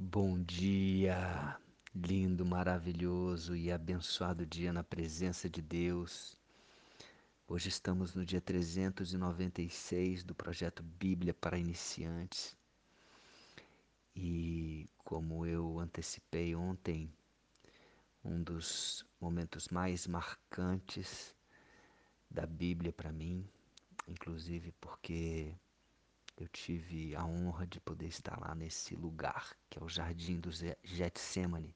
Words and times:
Bom 0.00 0.40
dia, 0.44 1.58
lindo, 1.92 2.46
maravilhoso 2.46 3.56
e 3.56 3.72
abençoado 3.72 4.46
dia 4.46 4.72
na 4.72 4.84
presença 4.84 5.50
de 5.50 5.60
Deus. 5.60 6.38
Hoje 7.48 7.68
estamos 7.68 8.14
no 8.14 8.24
dia 8.24 8.40
396 8.40 10.22
do 10.22 10.36
projeto 10.36 10.84
Bíblia 10.84 11.34
para 11.34 11.58
Iniciantes. 11.58 12.56
E 14.14 14.88
como 14.98 15.44
eu 15.44 15.80
antecipei 15.80 16.54
ontem, 16.54 17.12
um 18.24 18.40
dos 18.40 19.04
momentos 19.20 19.66
mais 19.66 20.06
marcantes 20.06 21.34
da 22.30 22.46
Bíblia 22.46 22.92
para 22.92 23.10
mim, 23.10 23.44
inclusive 24.06 24.70
porque 24.80 25.52
eu 26.44 26.48
tive 26.48 27.14
a 27.16 27.24
honra 27.24 27.66
de 27.66 27.80
poder 27.80 28.06
estar 28.06 28.38
lá 28.40 28.54
nesse 28.54 28.94
lugar, 28.94 29.56
que 29.68 29.78
é 29.78 29.82
o 29.82 29.88
Jardim 29.88 30.38
do 30.38 30.50
Getsemane, 30.82 31.74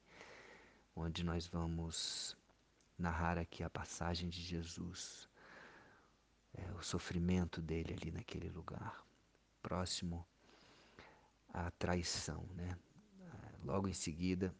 onde 0.94 1.24
nós 1.24 1.46
vamos 1.46 2.36
narrar 2.98 3.38
aqui 3.38 3.62
a 3.62 3.70
passagem 3.70 4.28
de 4.28 4.40
Jesus, 4.40 5.28
é, 6.54 6.70
o 6.72 6.82
sofrimento 6.82 7.60
dele 7.60 7.94
ali 7.94 8.10
naquele 8.10 8.48
lugar, 8.50 9.04
próximo 9.60 10.26
à 11.52 11.70
traição, 11.72 12.46
né? 12.54 12.76
Logo 13.64 13.88
em 13.88 13.92
seguida 13.92 14.54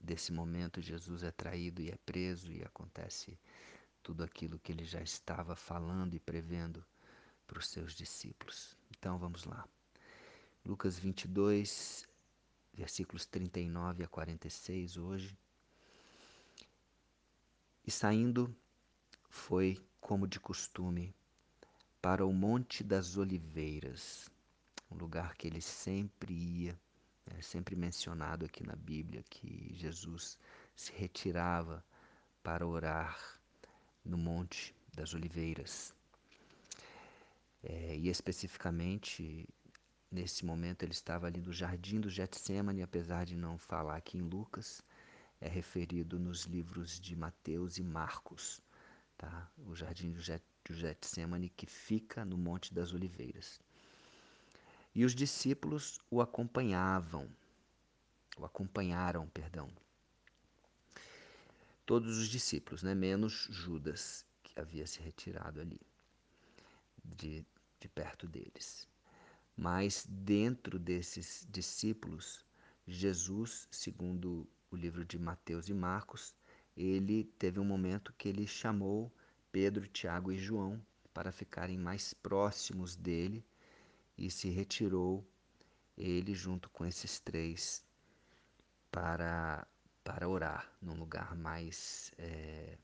desse 0.00 0.32
momento, 0.32 0.80
Jesus 0.80 1.22
é 1.22 1.30
traído 1.30 1.80
e 1.80 1.90
é 1.90 1.96
preso 2.04 2.52
e 2.52 2.62
acontece 2.62 3.38
tudo 4.02 4.22
aquilo 4.22 4.58
que 4.58 4.72
ele 4.72 4.84
já 4.84 5.00
estava 5.00 5.56
falando 5.56 6.14
e 6.14 6.20
prevendo 6.20 6.84
para 7.46 7.58
os 7.58 7.68
seus 7.68 7.94
discípulos. 7.94 8.76
Então 9.04 9.18
vamos 9.18 9.44
lá. 9.44 9.68
Lucas 10.64 10.98
22, 10.98 12.08
versículos 12.72 13.26
39 13.26 14.02
a 14.02 14.08
46 14.08 14.96
hoje. 14.96 15.38
E 17.86 17.90
saindo, 17.90 18.56
foi, 19.28 19.78
como 20.00 20.26
de 20.26 20.40
costume, 20.40 21.14
para 22.00 22.24
o 22.24 22.32
Monte 22.32 22.82
das 22.82 23.18
Oliveiras, 23.18 24.30
um 24.90 24.96
lugar 24.96 25.36
que 25.36 25.48
ele 25.48 25.60
sempre 25.60 26.32
ia, 26.32 26.80
é 27.26 27.42
sempre 27.42 27.76
mencionado 27.76 28.46
aqui 28.46 28.64
na 28.66 28.74
Bíblia, 28.74 29.22
que 29.28 29.74
Jesus 29.74 30.38
se 30.74 30.94
retirava 30.94 31.84
para 32.42 32.66
orar 32.66 33.38
no 34.02 34.16
Monte 34.16 34.74
das 34.94 35.12
Oliveiras. 35.12 35.94
É, 37.66 37.96
e 37.96 38.08
especificamente 38.10 39.48
nesse 40.10 40.44
momento 40.44 40.82
ele 40.82 40.92
estava 40.92 41.26
ali 41.26 41.40
no 41.40 41.52
jardim 41.52 41.98
do 41.98 42.10
Getsemane, 42.10 42.82
apesar 42.82 43.24
de 43.24 43.34
não 43.34 43.56
falar 43.56 43.96
aqui 43.96 44.18
em 44.18 44.22
Lucas, 44.22 44.82
é 45.40 45.48
referido 45.48 46.18
nos 46.18 46.42
livros 46.44 47.00
de 47.00 47.16
Mateus 47.16 47.78
e 47.78 47.82
Marcos, 47.82 48.60
tá? 49.16 49.50
O 49.66 49.74
jardim 49.74 50.12
do, 50.12 50.20
Get, 50.20 50.42
do 50.64 50.74
Getsemane 50.74 51.48
que 51.48 51.66
fica 51.66 52.22
no 52.22 52.36
Monte 52.36 52.74
das 52.74 52.92
Oliveiras. 52.92 53.58
E 54.94 55.04
os 55.04 55.14
discípulos 55.14 55.98
o 56.10 56.20
acompanhavam, 56.20 57.28
o 58.36 58.44
acompanharam, 58.44 59.26
perdão. 59.28 59.70
Todos 61.86 62.18
os 62.18 62.28
discípulos, 62.28 62.82
né? 62.82 62.94
menos 62.94 63.48
Judas, 63.50 64.24
que 64.42 64.58
havia 64.60 64.86
se 64.86 65.00
retirado 65.00 65.60
ali 65.60 65.80
de 67.04 67.44
de 67.84 67.88
perto 67.88 68.26
deles. 68.26 68.88
Mas 69.54 70.06
dentro 70.08 70.78
desses 70.78 71.46
discípulos, 71.50 72.42
Jesus, 72.86 73.68
segundo 73.70 74.48
o 74.70 74.76
livro 74.76 75.04
de 75.04 75.18
Mateus 75.18 75.68
e 75.68 75.74
Marcos, 75.74 76.34
ele 76.74 77.24
teve 77.38 77.60
um 77.60 77.64
momento 77.64 78.14
que 78.14 78.26
ele 78.26 78.46
chamou 78.46 79.12
Pedro, 79.52 79.86
Tiago 79.86 80.32
e 80.32 80.38
João 80.38 80.82
para 81.12 81.30
ficarem 81.30 81.78
mais 81.78 82.14
próximos 82.14 82.96
dele 82.96 83.44
e 84.16 84.30
se 84.30 84.48
retirou 84.48 85.22
ele 85.96 86.34
junto 86.34 86.70
com 86.70 86.86
esses 86.86 87.20
três 87.20 87.84
para 88.90 89.66
para 90.02 90.28
orar 90.28 90.70
num 90.82 90.94
lugar 90.94 91.34
mais 91.34 92.12
é, 92.18 92.76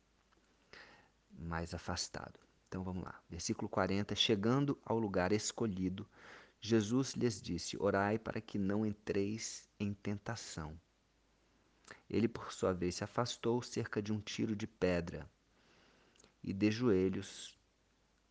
mais 1.32 1.74
afastado. 1.74 2.49
Então 2.70 2.84
vamos 2.84 3.02
lá. 3.02 3.20
Versículo 3.28 3.68
40. 3.68 4.14
Chegando 4.14 4.78
ao 4.84 4.96
lugar 4.96 5.32
escolhido, 5.32 6.08
Jesus 6.60 7.14
lhes 7.14 7.42
disse: 7.42 7.76
Orai 7.82 8.16
para 8.16 8.40
que 8.40 8.60
não 8.60 8.86
entreis 8.86 9.68
em 9.80 9.92
tentação. 9.92 10.80
Ele, 12.08 12.28
por 12.28 12.52
sua 12.52 12.72
vez, 12.72 12.94
se 12.94 13.02
afastou 13.02 13.60
cerca 13.60 14.00
de 14.00 14.12
um 14.12 14.20
tiro 14.20 14.54
de 14.54 14.68
pedra 14.68 15.28
e 16.44 16.52
de 16.52 16.70
joelhos 16.70 17.58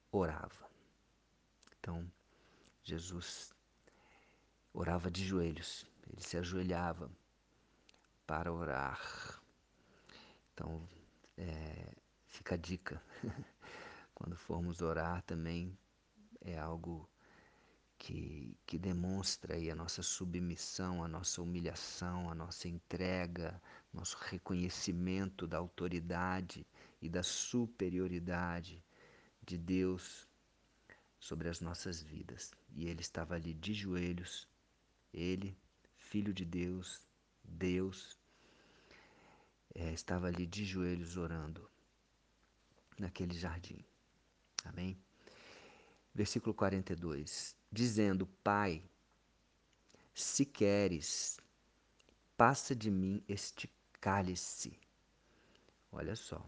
orava. 0.10 0.70
Então, 1.78 2.10
Jesus 2.82 3.54
orava 4.74 5.12
de 5.12 5.26
joelhos, 5.26 5.86
ele 6.10 6.22
se 6.22 6.38
ajoelhava 6.38 7.12
para 8.26 8.54
orar. 8.54 9.42
Então, 10.54 10.88
é, 11.38 11.94
fica 12.28 12.56
a 12.56 12.58
dica. 12.58 13.04
Quando 14.20 14.36
formos 14.36 14.82
orar 14.82 15.24
também 15.24 15.76
é 16.42 16.60
algo 16.60 17.10
que, 17.98 18.58
que 18.66 18.78
demonstra 18.78 19.56
aí 19.56 19.72
a 19.72 19.76
nossa 19.76 20.04
submissão, 20.04 21.04
a 21.04 21.08
nossa 21.08 21.42
humilhação, 21.42 22.30
a 22.30 22.36
nossa 22.36 22.68
entrega, 22.68 23.62
nosso 23.94 24.18
reconhecimento 24.18 25.48
da 25.48 25.58
autoridade 25.58 26.68
e 27.02 27.08
da 27.08 27.24
superioridade 27.24 28.84
de 29.42 29.58
Deus 29.58 30.28
sobre 31.18 31.48
as 31.48 31.62
nossas 31.62 32.04
vidas. 32.04 32.52
E 32.76 32.88
ele 32.88 33.02
estava 33.02 33.36
ali 33.36 33.54
de 33.54 33.74
joelhos, 33.74 34.50
ele, 35.14 35.58
filho 35.96 36.34
de 36.34 36.44
Deus, 36.44 37.08
Deus, 37.44 38.20
é, 39.74 39.94
estava 39.94 40.28
ali 40.28 40.46
de 40.46 40.66
joelhos 40.66 41.16
orando 41.16 41.70
naquele 42.98 43.34
jardim. 43.34 43.89
Amém? 44.70 44.98
Versículo 46.14 46.54
42. 46.54 47.56
Dizendo: 47.72 48.26
Pai, 48.44 48.84
se 50.14 50.46
queres, 50.46 51.40
passa 52.38 52.76
de 52.76 52.90
mim 52.90 53.24
este 53.28 53.70
cálice. 54.00 54.80
Olha 55.92 56.16
só. 56.16 56.44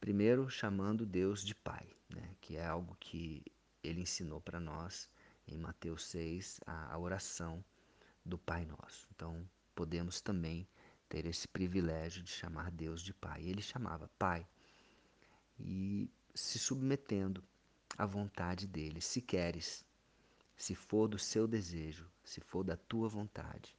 Primeiro, 0.00 0.48
chamando 0.48 1.04
Deus 1.04 1.44
de 1.44 1.54
Pai, 1.54 1.86
né? 2.08 2.36
que 2.40 2.56
é 2.56 2.66
algo 2.66 2.96
que 3.00 3.42
ele 3.82 4.00
ensinou 4.00 4.40
para 4.40 4.60
nós 4.60 5.08
em 5.46 5.56
Mateus 5.56 6.04
6, 6.06 6.60
a, 6.66 6.92
a 6.94 6.98
oração 6.98 7.64
do 8.24 8.38
Pai 8.38 8.64
Nosso. 8.64 9.08
Então, 9.14 9.48
podemos 9.74 10.20
também 10.20 10.68
ter 11.08 11.26
esse 11.26 11.48
privilégio 11.48 12.22
de 12.22 12.30
chamar 12.30 12.70
Deus 12.70 13.02
de 13.02 13.14
Pai. 13.14 13.42
Ele 13.42 13.62
chamava 13.62 14.10
Pai. 14.18 14.46
E 15.58 16.10
se 16.38 16.58
submetendo 16.58 17.42
à 17.96 18.06
vontade 18.06 18.66
dele, 18.66 19.00
se 19.00 19.20
queres, 19.20 19.84
se 20.56 20.74
for 20.74 21.08
do 21.08 21.18
seu 21.18 21.48
desejo, 21.48 22.08
se 22.22 22.40
for 22.40 22.62
da 22.62 22.76
tua 22.76 23.08
vontade. 23.08 23.76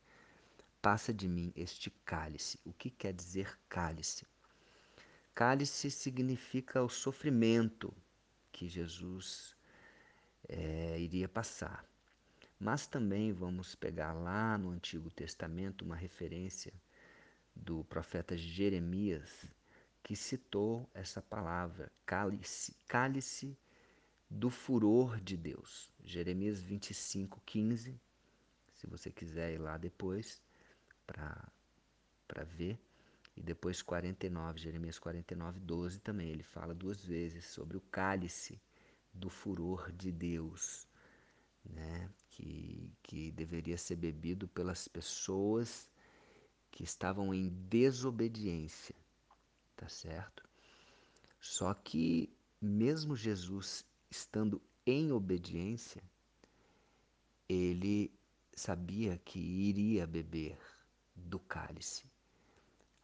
Passa 0.81 1.13
de 1.13 1.27
mim 1.27 1.53
este 1.55 1.89
cálice. 2.05 2.59
O 2.65 2.73
que 2.73 2.89
quer 2.89 3.13
dizer 3.13 3.57
cálice? 3.67 4.25
Cálice 5.33 5.89
significa 5.89 6.83
o 6.83 6.89
sofrimento 6.89 7.93
que 8.51 8.67
Jesus 8.67 9.55
é, 10.47 10.99
iria 10.99 11.29
passar. 11.29 11.85
Mas 12.59 12.87
também 12.87 13.31
vamos 13.31 13.73
pegar 13.73 14.11
lá 14.11 14.57
no 14.57 14.69
Antigo 14.69 15.09
Testamento 15.09 15.83
uma 15.83 15.95
referência 15.95 16.73
do 17.55 17.85
profeta 17.85 18.37
Jeremias, 18.37 19.45
que 20.03 20.15
citou 20.15 20.89
essa 20.93 21.21
palavra, 21.21 21.91
cálice, 22.05 22.75
cálice 22.87 23.57
do 24.29 24.49
furor 24.49 25.19
de 25.19 25.35
Deus. 25.35 25.91
Jeremias 26.03 26.61
25, 26.61 27.41
15. 27.45 27.99
Se 28.73 28.87
você 28.87 29.11
quiser 29.11 29.53
ir 29.53 29.57
lá 29.57 29.77
depois 29.77 30.41
para 31.05 32.43
ver. 32.43 32.79
E 33.35 33.41
depois 33.41 33.81
49, 33.81 34.59
Jeremias 34.59 34.99
49, 34.99 35.59
12 35.59 35.99
também. 35.99 36.29
Ele 36.29 36.43
fala 36.43 36.73
duas 36.73 37.03
vezes 37.03 37.45
sobre 37.45 37.77
o 37.77 37.81
cálice 37.81 38.61
do 39.13 39.29
furor 39.29 39.91
de 39.91 40.11
Deus, 40.11 40.87
né? 41.63 42.09
que, 42.29 42.91
que 43.01 43.31
deveria 43.31 43.77
ser 43.77 43.95
bebido 43.95 44.47
pelas 44.47 44.87
pessoas 44.87 45.89
que 46.71 46.83
estavam 46.83 47.33
em 47.33 47.49
desobediência 47.49 48.95
tá 49.79 49.87
certo? 49.87 50.43
Só 51.39 51.73
que, 51.73 52.29
mesmo 52.61 53.15
Jesus 53.15 53.85
estando 54.11 54.61
em 54.85 55.13
obediência, 55.13 56.03
ele 57.47 58.13
sabia 58.53 59.17
que 59.19 59.39
iria 59.39 60.05
beber 60.05 60.57
do 61.15 61.39
cálice. 61.39 62.03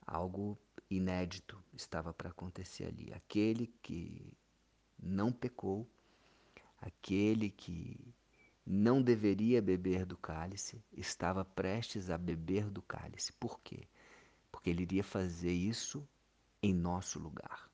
Algo 0.06 0.60
inédito 0.89 1.63
estava 1.74 2.13
para 2.13 2.30
acontecer 2.30 2.88
ali. 2.88 3.13
Aquele 3.13 3.68
que 3.81 4.38
não 5.00 5.31
pecou, 5.31 5.89
aquele 6.77 7.50
que 7.50 8.13
não 8.66 9.01
deveria 9.01 9.62
beber 9.62 10.06
do 10.06 10.18
cálice, 10.18 10.83
estava 10.92 11.45
prestes 11.45 12.10
a 12.10 12.18
beber 12.18 12.69
do 12.69 12.81
cálice. 12.81 13.31
Por 13.31 13.62
quê? 13.62 13.88
Porque 14.51 14.69
ele 14.69 14.83
iria 14.83 15.06
fazer 15.06 15.54
isso 15.54 16.06
em 16.65 16.73
nosso 16.73 17.19
lugar, 17.19 17.69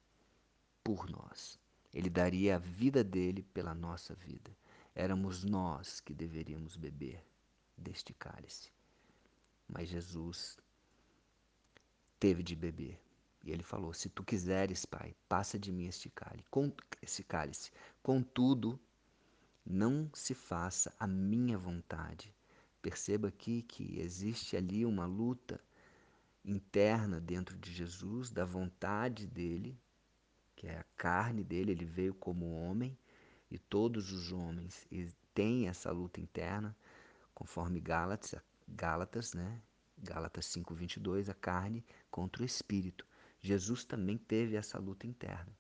por 0.83 1.09
nós. 1.09 1.57
Ele 1.93 2.09
daria 2.09 2.57
a 2.57 2.59
vida 2.59 3.01
dele 3.05 3.41
pela 3.41 3.73
nossa 3.73 4.13
vida. 4.13 4.51
Éramos 4.93 5.45
nós 5.45 6.01
que 6.01 6.13
deveríamos 6.13 6.75
beber 6.75 7.25
deste 7.77 8.13
cálice. 8.13 8.69
Mas 9.65 9.88
Jesus 9.88 10.57
teve 12.19 12.43
de 12.43 12.53
beber. 12.53 12.99
E 13.45 13.51
ele 13.51 13.63
falou: 13.63 13.93
Se 13.93 14.09
tu 14.09 14.25
quiseres, 14.25 14.85
Pai, 14.85 15.15
passa 15.29 15.57
de 15.57 15.71
mim 15.71 15.88
este 15.88 16.09
cálice. 16.09 16.49
Esse 17.01 17.23
cálice. 17.23 17.71
Contudo, 18.03 18.77
não 19.65 20.11
se 20.13 20.33
faça 20.33 20.93
a 20.99 21.07
minha 21.07 21.57
vontade. 21.57 22.35
Perceba 22.81 23.29
aqui 23.29 23.61
que 23.61 24.01
existe 24.01 24.57
ali 24.57 24.85
uma 24.85 25.05
luta 25.05 25.61
interna 26.43 27.19
dentro 27.19 27.57
de 27.57 27.71
Jesus, 27.71 28.31
da 28.31 28.45
vontade 28.45 29.27
dele, 29.27 29.79
que 30.55 30.67
é 30.67 30.77
a 30.77 30.85
carne 30.95 31.43
dele, 31.43 31.71
ele 31.71 31.85
veio 31.85 32.13
como 32.13 32.51
homem, 32.51 32.97
e 33.49 33.57
todos 33.57 34.11
os 34.11 34.31
homens 34.31 34.88
têm 35.33 35.67
essa 35.67 35.91
luta 35.91 36.19
interna, 36.19 36.75
conforme 37.33 37.79
Gálatas, 37.79 38.35
Gálatas, 38.67 39.33
né? 39.33 39.61
Gálatas 39.97 40.45
5:22, 40.45 41.29
a 41.29 41.33
carne 41.33 41.85
contra 42.09 42.41
o 42.41 42.45
espírito. 42.45 43.05
Jesus 43.39 43.83
também 43.83 44.17
teve 44.17 44.55
essa 44.55 44.79
luta 44.79 45.05
interna. 45.05 45.51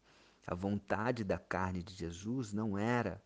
A 0.47 0.55
vontade 0.55 1.23
da 1.23 1.37
carne 1.37 1.83
de 1.83 1.93
Jesus 1.93 2.53
não 2.53 2.77
era 2.77 3.21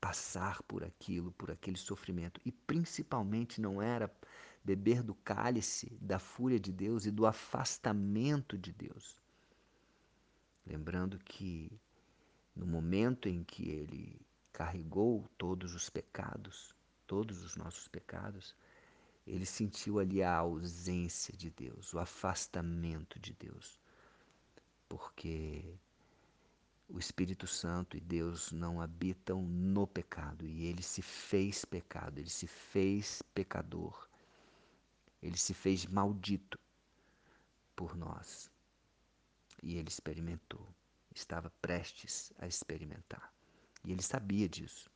passar 0.00 0.62
por 0.64 0.84
aquilo, 0.84 1.32
por 1.32 1.50
aquele 1.50 1.78
sofrimento, 1.78 2.40
e 2.44 2.52
principalmente 2.52 3.60
não 3.60 3.80
era 3.80 4.12
beber 4.64 5.02
do 5.02 5.14
cálice 5.14 5.96
da 6.00 6.18
fúria 6.18 6.58
de 6.58 6.72
Deus 6.72 7.04
e 7.04 7.10
do 7.10 7.26
afastamento 7.26 8.56
de 8.56 8.72
Deus. 8.72 9.18
Lembrando 10.66 11.18
que 11.18 11.70
no 12.56 12.66
momento 12.66 13.28
em 13.28 13.44
que 13.44 13.68
ele 13.68 14.18
carregou 14.52 15.28
todos 15.36 15.74
os 15.74 15.90
pecados, 15.90 16.74
todos 17.06 17.42
os 17.42 17.56
nossos 17.56 17.86
pecados, 17.88 18.54
ele 19.26 19.44
sentiu 19.44 19.98
ali 19.98 20.22
a 20.22 20.34
ausência 20.36 21.36
de 21.36 21.50
Deus, 21.50 21.92
o 21.92 21.98
afastamento 21.98 23.18
de 23.18 23.32
Deus. 23.34 23.78
Porque 24.88 25.76
o 26.88 26.98
Espírito 26.98 27.46
Santo 27.46 27.96
e 27.96 28.00
Deus 28.00 28.52
não 28.52 28.80
habitam 28.80 29.42
no 29.42 29.86
pecado 29.86 30.46
e 30.46 30.64
ele 30.64 30.82
se 30.82 31.02
fez 31.02 31.64
pecado, 31.64 32.18
ele 32.18 32.30
se 32.30 32.46
fez 32.46 33.22
pecador, 33.34 34.08
ele 35.26 35.38
se 35.38 35.54
fez 35.54 35.86
maldito 35.86 36.58
por 37.74 37.96
nós 37.96 38.50
e 39.62 39.76
ele 39.76 39.88
experimentou, 39.88 40.66
estava 41.14 41.50
prestes 41.62 42.32
a 42.38 42.46
experimentar 42.46 43.32
e 43.84 43.92
ele 43.92 44.02
sabia 44.02 44.48
disso. 44.48 44.90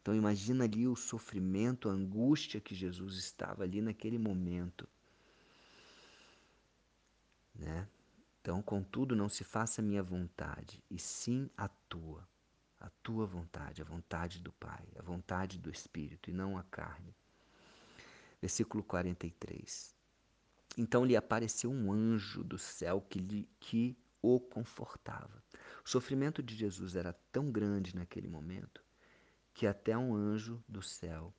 Então 0.00 0.14
imagina 0.14 0.64
ali 0.64 0.88
o 0.88 0.96
sofrimento, 0.96 1.88
a 1.88 1.92
angústia 1.92 2.60
que 2.60 2.74
Jesus 2.74 3.16
estava 3.16 3.62
ali 3.62 3.80
naquele 3.80 4.18
momento, 4.18 4.88
né? 7.54 7.88
Então, 8.40 8.60
contudo, 8.60 9.16
não 9.16 9.30
se 9.30 9.42
faça 9.42 9.80
minha 9.80 10.02
vontade, 10.02 10.82
e 10.90 10.98
sim 10.98 11.48
a 11.56 11.66
tua, 11.88 12.28
a 12.78 12.90
tua 13.02 13.24
vontade, 13.24 13.80
a 13.80 13.84
vontade 13.86 14.38
do 14.38 14.52
Pai, 14.52 14.86
a 14.98 15.02
vontade 15.02 15.58
do 15.58 15.70
Espírito, 15.70 16.28
e 16.28 16.32
não 16.34 16.58
a 16.58 16.62
carne. 16.64 17.16
Versículo 18.44 18.84
43. 18.84 19.96
Então 20.76 21.02
lhe 21.02 21.16
apareceu 21.16 21.70
um 21.70 21.90
anjo 21.90 22.44
do 22.44 22.58
céu 22.58 23.00
que, 23.00 23.18
lhe, 23.18 23.48
que 23.58 23.96
o 24.20 24.38
confortava. 24.38 25.42
O 25.82 25.88
sofrimento 25.88 26.42
de 26.42 26.54
Jesus 26.54 26.94
era 26.94 27.14
tão 27.32 27.50
grande 27.50 27.96
naquele 27.96 28.28
momento 28.28 28.84
que 29.54 29.66
até 29.66 29.96
um 29.96 30.14
anjo 30.14 30.62
do 30.68 30.82
céu 30.82 31.34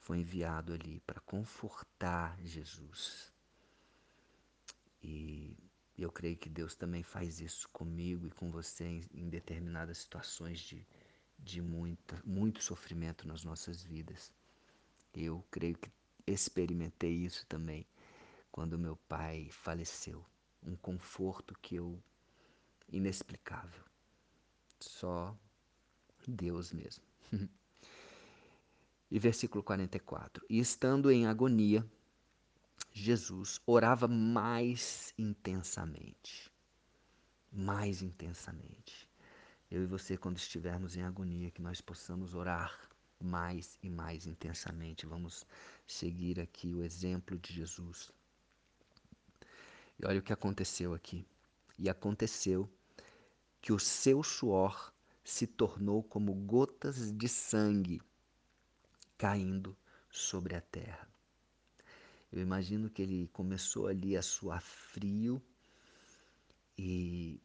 foi 0.00 0.18
enviado 0.18 0.74
ali 0.74 1.00
para 1.00 1.18
confortar 1.22 2.38
Jesus. 2.44 3.32
E 5.02 5.56
eu 5.96 6.12
creio 6.12 6.36
que 6.36 6.50
Deus 6.50 6.74
também 6.74 7.02
faz 7.02 7.40
isso 7.40 7.66
comigo 7.70 8.26
e 8.26 8.30
com 8.30 8.50
você 8.50 8.84
em, 8.84 9.04
em 9.14 9.30
determinadas 9.30 9.96
situações 9.96 10.60
de, 10.60 10.86
de 11.38 11.62
muita, 11.62 12.20
muito 12.22 12.62
sofrimento 12.62 13.26
nas 13.26 13.44
nossas 13.44 13.82
vidas. 13.82 14.30
Eu 15.12 15.44
creio 15.50 15.76
que 15.76 15.90
experimentei 16.26 17.12
isso 17.12 17.44
também 17.46 17.86
quando 18.50 18.78
meu 18.78 18.96
pai 19.08 19.48
faleceu. 19.50 20.24
Um 20.62 20.76
conforto 20.76 21.56
que 21.60 21.76
eu 21.76 22.02
inexplicável. 22.88 23.84
Só 24.78 25.36
Deus 26.26 26.72
mesmo. 26.72 27.04
e 29.10 29.18
versículo 29.18 29.62
44. 29.64 30.44
E 30.48 30.58
estando 30.58 31.10
em 31.10 31.26
agonia, 31.26 31.84
Jesus 32.92 33.60
orava 33.66 34.06
mais 34.06 35.14
intensamente. 35.18 36.50
Mais 37.50 38.02
intensamente. 38.02 39.08
Eu 39.70 39.82
e 39.82 39.86
você, 39.86 40.16
quando 40.16 40.36
estivermos 40.36 40.96
em 40.96 41.02
agonia, 41.02 41.50
que 41.50 41.62
nós 41.62 41.80
possamos 41.80 42.34
orar 42.34 42.90
mais 43.20 43.78
e 43.82 43.90
mais 43.90 44.26
intensamente. 44.26 45.06
Vamos 45.06 45.46
seguir 45.86 46.40
aqui 46.40 46.74
o 46.74 46.82
exemplo 46.82 47.38
de 47.38 47.52
Jesus. 47.52 48.10
E 49.98 50.06
olha 50.06 50.20
o 50.20 50.22
que 50.22 50.32
aconteceu 50.32 50.94
aqui. 50.94 51.26
E 51.78 51.88
aconteceu 51.88 52.68
que 53.60 53.72
o 53.72 53.78
seu 53.78 54.22
suor 54.22 54.92
se 55.22 55.46
tornou 55.46 56.02
como 56.02 56.34
gotas 56.34 57.12
de 57.12 57.28
sangue 57.28 58.00
caindo 59.18 59.76
sobre 60.10 60.56
a 60.56 60.60
terra. 60.60 61.08
Eu 62.32 62.40
imagino 62.40 62.88
que 62.88 63.02
ele 63.02 63.28
começou 63.32 63.86
ali 63.86 64.16
a 64.16 64.22
suar 64.22 64.62
frio 64.62 65.42
e, 66.78 67.40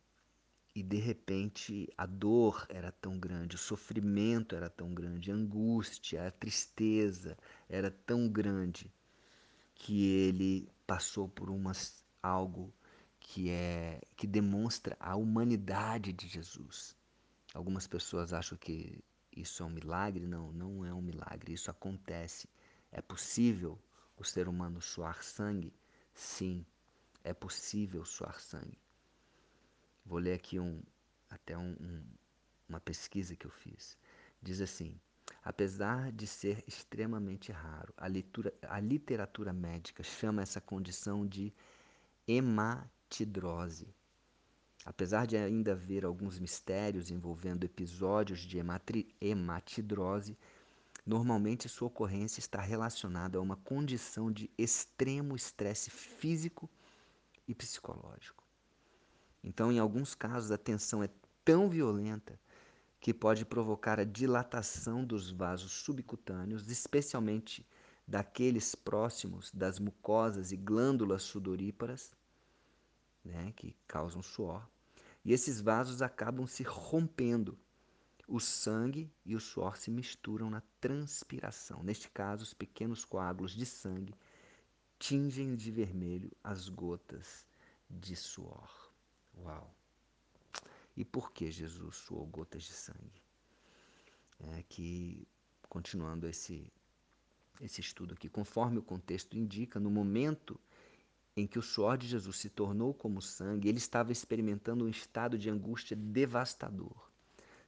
e 0.76 0.84
de 0.84 0.98
repente 0.98 1.88
a 1.98 2.06
dor 2.06 2.66
era 2.68 2.92
tão 2.92 3.18
grande, 3.18 3.56
o 3.56 3.60
sofrimento 3.60 4.56
era 4.56 4.70
tão 4.70 4.94
grande, 4.94 5.32
a 5.32 5.34
angústia, 5.34 6.28
a 6.28 6.32
tristeza 6.32 7.38
era 7.70 7.90
tão 7.90 8.28
grande 8.28 8.92
que 9.74 10.06
ele 10.06 10.70
passou 10.86 11.30
por 11.30 11.50
umas, 11.50 12.04
algo 12.22 12.74
que 13.22 13.50
é 13.50 14.02
que 14.18 14.28
demonstra 14.28 14.98
a 15.00 15.16
humanidade 15.16 16.12
de 16.12 16.28
Jesus. 16.28 16.94
Algumas 17.54 17.88
pessoas 17.88 18.34
acham 18.34 18.58
que 18.58 19.02
isso 19.32 19.64
é 19.64 19.66
um 19.66 19.70
milagre, 19.70 20.28
não, 20.28 20.52
não 20.52 20.86
é 20.86 20.94
um 20.94 21.02
milagre, 21.02 21.54
isso 21.54 21.72
acontece. 21.72 22.50
É 22.92 23.02
possível 23.02 23.80
o 24.18 24.26
ser 24.26 24.50
humano 24.50 24.82
suar 24.82 25.24
sangue? 25.24 25.74
Sim, 26.14 26.66
é 27.24 27.34
possível 27.34 28.04
suar 28.04 28.40
sangue. 28.42 28.78
Vou 30.06 30.20
ler 30.20 30.34
aqui 30.34 30.60
um, 30.60 30.82
até 31.30 31.58
um, 31.58 31.76
um, 31.80 32.04
uma 32.70 32.80
pesquisa 32.80 33.36
que 33.36 33.46
eu 33.46 33.52
fiz. 33.52 33.98
Diz 34.42 34.62
assim: 34.62 35.00
apesar 35.44 36.12
de 36.12 36.28
ser 36.28 36.64
extremamente 36.68 37.52
raro, 37.52 37.94
a, 37.98 38.06
a 38.70 38.80
literatura 38.80 39.52
médica 39.52 40.04
chama 40.04 40.42
essa 40.42 40.62
condição 40.62 41.26
de 41.26 41.54
hematidrose. 42.28 43.88
Apesar 44.86 45.26
de 45.26 45.36
ainda 45.36 45.72
haver 45.72 46.06
alguns 46.06 46.38
mistérios 46.38 47.10
envolvendo 47.10 47.64
episódios 47.64 48.42
de 48.42 48.60
hematidrose, 49.20 50.38
Normalmente, 51.06 51.70
sua 51.70 51.88
ocorrência 51.88 52.40
está 52.40 52.60
relacionada 52.60 53.38
a 53.38 53.42
uma 53.42 53.56
condição 53.58 54.32
de 54.32 54.50
extremo 54.58 55.36
estresse 55.36 55.92
físico 55.92 56.68
e 57.48 57.54
psicológico. 57.54 58.45
Então, 59.48 59.72
em 59.72 59.78
alguns 59.78 60.16
casos, 60.16 60.52
a 60.52 60.58
tensão 60.58 61.04
é 61.04 61.10
tão 61.46 61.70
violenta 61.70 62.40
que 63.00 63.14
pode 63.14 63.46
provocar 63.46 64.00
a 64.00 64.04
dilatação 64.04 65.06
dos 65.06 65.30
vasos 65.30 65.72
subcutâneos, 65.72 66.68
especialmente 66.68 67.64
daqueles 68.08 68.74
próximos 68.74 69.52
das 69.52 69.78
mucosas 69.78 70.52
e 70.52 70.58
glândulas 70.58 71.22
sudoríparas, 71.22 72.12
né, 73.24 73.54
que 73.56 73.76
causam 73.88 74.24
suor. 74.24 74.68
E 75.24 75.32
esses 75.32 75.62
vasos 75.62 76.02
acabam 76.02 76.48
se 76.48 76.64
rompendo 76.64 77.56
o 78.28 78.40
sangue 78.40 79.14
e 79.24 79.36
o 79.36 79.40
suor 79.40 79.78
se 79.78 79.92
misturam 79.92 80.50
na 80.50 80.64
transpiração. 80.82 81.84
Neste 81.84 82.10
caso, 82.10 82.42
os 82.42 82.54
pequenos 82.56 83.06
coágulos 83.06 83.52
de 83.52 83.68
sangue 83.68 84.16
tingem 84.98 85.56
de 85.56 85.70
vermelho 85.70 86.32
as 86.44 86.68
gotas 86.68 87.46
de 87.88 88.16
suor. 88.16 88.85
Uau! 89.38 89.76
E 90.96 91.04
por 91.04 91.32
que 91.32 91.52
Jesus 91.52 91.98
suou 91.98 92.26
gotas 92.26 92.64
de 92.64 92.74
sangue? 92.74 93.22
É 94.40 94.64
que, 94.64 95.28
continuando 95.68 96.28
esse, 96.28 96.72
esse 97.62 97.82
estudo 97.82 98.14
aqui, 98.14 98.30
conforme 98.30 98.80
o 98.80 98.84
contexto 98.84 99.38
indica, 99.38 99.80
no 99.80 99.92
momento 99.92 100.60
em 101.36 101.46
que 101.46 101.60
o 101.60 101.62
suor 101.62 101.98
de 101.98 102.08
Jesus 102.08 102.38
se 102.38 102.50
tornou 102.50 102.94
como 102.94 103.22
sangue, 103.22 103.68
ele 103.68 103.78
estava 103.78 104.12
experimentando 104.12 104.86
um 104.86 104.90
estado 104.90 105.38
de 105.38 105.50
angústia 105.50 105.96
devastador. 105.96 107.12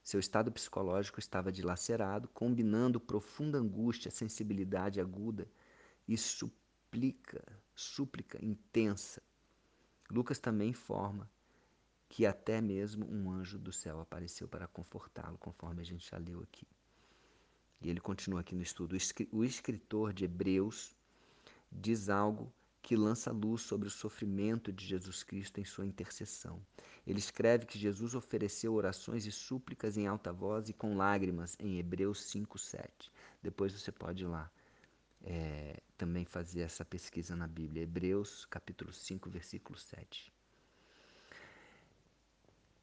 Seu 0.01 0.21
estado 0.21 0.49
psicológico 0.49 1.19
estava 1.19 1.51
dilacerado, 1.51 2.29
combinando 2.29 2.97
profunda 2.97 3.57
angústia, 3.57 4.09
sensibilidade 4.09 5.01
aguda 5.01 5.51
e 6.07 6.17
suplica, 6.17 7.43
súplica 7.75 8.43
intensa. 8.43 9.21
Lucas 10.09 10.39
também 10.39 10.69
informa 10.69 11.29
que 12.09 12.25
até 12.25 12.61
mesmo 12.61 13.05
um 13.05 13.31
anjo 13.31 13.57
do 13.57 13.71
céu 13.71 13.99
apareceu 13.99 14.47
para 14.47 14.67
confortá-lo, 14.67 15.37
conforme 15.37 15.81
a 15.81 15.85
gente 15.85 16.09
já 16.09 16.17
leu 16.17 16.41
aqui. 16.41 16.67
E 17.81 17.89
ele 17.89 17.99
continua 17.99 18.39
aqui 18.39 18.55
no 18.55 18.61
estudo. 18.61 18.95
O 19.31 19.43
escritor 19.43 20.13
de 20.13 20.25
Hebreus 20.25 20.95
diz 21.71 22.09
algo 22.09 22.51
que 22.81 22.95
lança 22.95 23.31
luz 23.31 23.63
sobre 23.63 23.87
o 23.87 23.91
sofrimento 23.91 24.71
de 24.71 24.85
Jesus 24.85 25.21
Cristo 25.21 25.59
em 25.59 25.65
sua 25.65 25.85
intercessão. 25.85 26.65
Ele 27.05 27.19
escreve 27.19 27.65
que 27.65 27.77
Jesus 27.77 28.15
ofereceu 28.15 28.73
orações 28.73 29.25
e 29.25 29.31
súplicas 29.31 29.97
em 29.97 30.07
alta 30.07 30.31
voz 30.31 30.69
e 30.69 30.73
com 30.73 30.95
lágrimas 30.95 31.55
em 31.59 31.77
Hebreus 31.77 32.21
5,7. 32.33 33.11
Depois 33.43 33.73
você 33.73 33.91
pode 33.91 34.23
ir 34.23 34.27
lá 34.27 34.49
é, 35.21 35.81
também 35.97 36.25
fazer 36.25 36.61
essa 36.61 36.85
pesquisa 36.85 37.35
na 37.35 37.47
Bíblia. 37.47 37.83
Hebreus 37.83 38.45
capítulo 38.45 38.93
5, 38.93 39.29
versículo 39.29 39.77
7. 39.77 40.36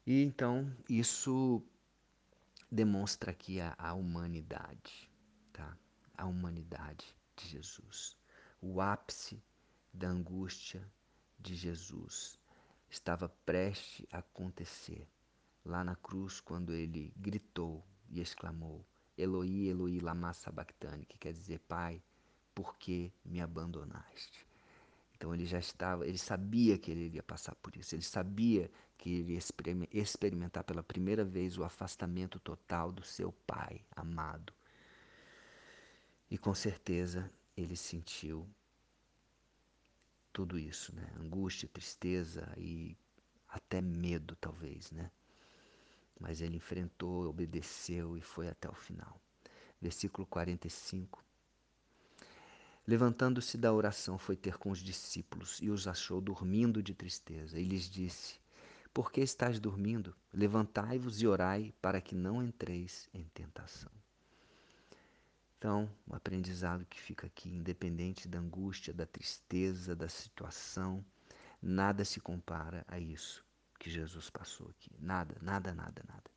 E 0.05 0.21
então 0.21 0.71
isso 0.87 1.63
demonstra 2.71 3.31
aqui 3.31 3.59
a, 3.59 3.73
a 3.77 3.93
humanidade, 3.93 5.11
tá? 5.51 5.75
A 6.15 6.25
humanidade 6.25 7.15
de 7.35 7.47
Jesus. 7.47 8.15
O 8.61 8.79
ápice 8.79 9.41
da 9.91 10.07
angústia 10.07 10.87
de 11.39 11.55
Jesus 11.55 12.39
estava 12.87 13.29
prestes 13.45 14.05
a 14.11 14.19
acontecer 14.19 15.07
lá 15.65 15.83
na 15.83 15.95
cruz 15.95 16.39
quando 16.39 16.71
ele 16.71 17.11
gritou 17.17 17.83
e 18.07 18.21
exclamou: 18.21 18.85
Eloi, 19.17 19.67
Eloi, 19.67 19.99
lama 19.99 20.33
sabachthani, 20.33 21.05
que 21.05 21.17
quer 21.17 21.33
dizer 21.33 21.59
Pai, 21.61 21.99
por 22.53 22.77
que 22.77 23.11
me 23.23 23.41
abandonaste? 23.41 24.45
Então 25.15 25.33
ele 25.33 25.45
já 25.45 25.59
estava, 25.59 26.05
ele 26.05 26.17
sabia 26.17 26.77
que 26.77 26.91
ele 26.91 27.05
iria 27.05 27.23
passar 27.23 27.55
por 27.55 27.75
isso, 27.75 27.95
ele 27.95 28.03
sabia 28.03 28.69
que 28.97 29.09
ele 29.09 29.21
iria 29.21 30.01
experimentar 30.01 30.63
pela 30.63 30.83
primeira 30.83 31.23
vez 31.23 31.57
o 31.57 31.63
afastamento 31.63 32.39
total 32.39 32.91
do 32.91 33.03
seu 33.03 33.31
pai 33.31 33.81
amado. 33.95 34.53
E 36.29 36.37
com 36.37 36.53
certeza 36.53 37.31
ele 37.55 37.77
sentiu 37.77 38.47
tudo 40.33 40.59
isso, 40.59 40.93
né? 40.93 41.09
Angústia, 41.17 41.69
tristeza 41.69 42.53
e 42.57 42.97
até 43.47 43.81
medo, 43.81 44.35
talvez, 44.35 44.91
né? 44.91 45.09
Mas 46.19 46.41
ele 46.41 46.57
enfrentou, 46.57 47.29
obedeceu 47.29 48.17
e 48.17 48.21
foi 48.21 48.49
até 48.49 48.69
o 48.69 48.73
final. 48.73 49.21
Versículo 49.81 50.27
45. 50.27 51.24
Levantando-se 52.87 53.57
da 53.57 53.73
oração, 53.73 54.17
foi 54.17 54.35
ter 54.35 54.57
com 54.57 54.69
os 54.69 54.79
discípulos 54.79 55.59
e 55.59 55.69
os 55.69 55.87
achou 55.87 56.21
dormindo 56.21 56.83
de 56.83 56.93
tristeza. 56.93 57.59
E 57.59 57.63
lhes 57.63 57.89
disse: 57.89 58.39
Por 58.93 59.11
que 59.11 59.21
estáis 59.21 59.59
dormindo? 59.59 60.15
Levantai-vos 60.31 61.21
e 61.21 61.27
orai, 61.27 61.73
para 61.81 61.99
que 61.99 62.13
não 62.13 62.43
entreis 62.43 63.09
em 63.13 63.23
tentação. 63.33 63.91
Então, 65.57 65.89
o 66.05 66.15
aprendizado 66.15 66.85
que 66.85 67.01
fica 67.01 67.25
aqui, 67.25 67.49
independente 67.49 68.27
da 68.27 68.37
angústia, 68.37 68.93
da 68.93 69.07
tristeza, 69.07 69.95
da 69.95 70.07
situação, 70.07 71.03
nada 71.59 72.05
se 72.05 72.19
compara 72.19 72.85
a 72.87 72.99
isso 72.99 73.43
que 73.79 73.89
Jesus 73.89 74.29
passou 74.29 74.69
aqui. 74.69 74.91
Nada, 74.99 75.35
nada, 75.41 75.73
nada, 75.73 76.03
nada. 76.07 76.29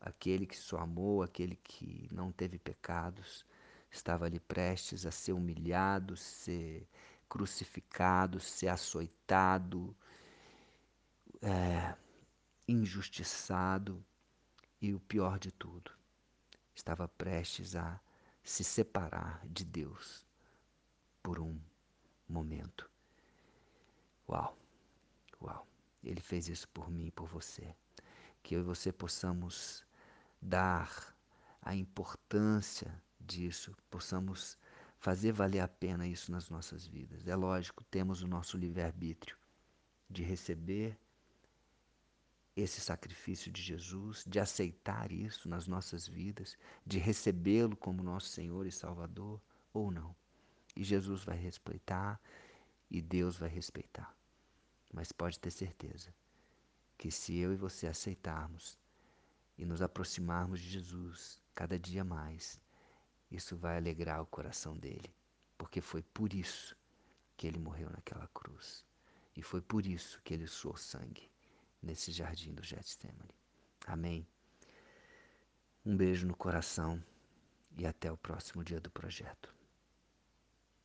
Aquele 0.00 0.46
que 0.46 0.58
só 0.58 0.78
amou, 0.78 1.22
aquele 1.22 1.56
que 1.56 2.06
não 2.12 2.30
teve 2.30 2.58
pecados, 2.58 3.46
estava 3.90 4.26
ali 4.26 4.40
prestes 4.40 5.06
a 5.06 5.10
ser 5.10 5.32
humilhado, 5.32 6.16
ser 6.16 6.88
crucificado, 7.28 8.40
ser 8.40 8.68
açoitado, 8.68 9.96
é, 11.42 11.94
injustiçado 12.66 14.04
e 14.80 14.94
o 14.94 15.00
pior 15.00 15.38
de 15.38 15.50
tudo, 15.52 15.90
estava 16.74 17.08
prestes 17.08 17.76
a 17.76 18.00
se 18.42 18.64
separar 18.64 19.46
de 19.46 19.64
Deus 19.64 20.26
por 21.22 21.38
um 21.38 21.60
momento. 22.28 22.88
Uau, 24.28 24.56
uau, 25.42 25.66
Ele 26.02 26.20
fez 26.20 26.48
isso 26.48 26.68
por 26.68 26.90
mim 26.90 27.06
e 27.06 27.10
por 27.10 27.26
você. 27.26 27.74
Que 28.42 28.54
eu 28.54 28.60
e 28.60 28.64
você 28.64 28.92
possamos 28.92 29.84
dar 30.40 31.14
a 31.60 31.74
importância 31.74 33.02
disso, 33.20 33.76
possamos 33.90 34.58
fazer 34.98 35.32
valer 35.32 35.60
a 35.60 35.68
pena 35.68 36.06
isso 36.06 36.30
nas 36.30 36.48
nossas 36.48 36.86
vidas. 36.86 37.26
É 37.26 37.36
lógico, 37.36 37.84
temos 37.84 38.22
o 38.22 38.28
nosso 38.28 38.56
livre-arbítrio 38.56 39.36
de 40.10 40.22
receber 40.22 40.98
esse 42.56 42.80
sacrifício 42.80 43.52
de 43.52 43.62
Jesus, 43.62 44.24
de 44.26 44.40
aceitar 44.40 45.12
isso 45.12 45.48
nas 45.48 45.68
nossas 45.68 46.08
vidas, 46.08 46.56
de 46.84 46.98
recebê-lo 46.98 47.76
como 47.76 48.02
nosso 48.02 48.28
Senhor 48.28 48.66
e 48.66 48.72
Salvador 48.72 49.40
ou 49.72 49.90
não. 49.92 50.14
E 50.74 50.82
Jesus 50.82 51.22
vai 51.22 51.36
respeitar 51.36 52.20
e 52.90 53.00
Deus 53.00 53.36
vai 53.36 53.48
respeitar. 53.48 54.12
Mas 54.92 55.12
pode 55.12 55.38
ter 55.38 55.50
certeza 55.50 56.12
que 56.96 57.10
se 57.10 57.36
eu 57.36 57.52
e 57.52 57.56
você 57.56 57.86
aceitarmos 57.86 58.76
e 59.56 59.64
nos 59.64 59.80
aproximarmos 59.80 60.60
de 60.60 60.68
Jesus 60.68 61.40
cada 61.54 61.78
dia 61.78 62.02
mais, 62.02 62.60
isso 63.30 63.56
vai 63.56 63.76
alegrar 63.76 64.22
o 64.22 64.26
coração 64.26 64.76
dele, 64.76 65.14
porque 65.56 65.80
foi 65.80 66.02
por 66.02 66.32
isso 66.32 66.76
que 67.36 67.46
ele 67.46 67.58
morreu 67.58 67.90
naquela 67.90 68.26
cruz. 68.28 68.84
E 69.36 69.42
foi 69.42 69.60
por 69.60 69.86
isso 69.86 70.20
que 70.22 70.34
ele 70.34 70.46
suou 70.46 70.76
sangue 70.76 71.30
nesse 71.82 72.10
jardim 72.10 72.52
do 72.52 72.62
Getsemane. 72.62 73.34
Amém. 73.86 74.26
Um 75.84 75.96
beijo 75.96 76.26
no 76.26 76.36
coração 76.36 77.02
e 77.76 77.86
até 77.86 78.10
o 78.10 78.16
próximo 78.16 78.64
dia 78.64 78.80
do 78.80 78.90
projeto. 78.90 79.54